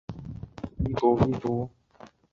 [0.79, 1.69] 西北省